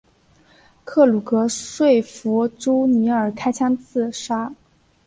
[0.83, 4.51] 克鲁格说服朱尼尔开枪自杀。